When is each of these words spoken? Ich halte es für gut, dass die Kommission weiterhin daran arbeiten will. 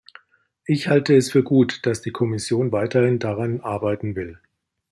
Ich 0.65 0.87
halte 0.87 1.15
es 1.15 1.31
für 1.31 1.43
gut, 1.43 1.85
dass 1.85 2.01
die 2.01 2.09
Kommission 2.09 2.71
weiterhin 2.71 3.19
daran 3.19 3.59
arbeiten 3.61 4.15
will. 4.15 4.39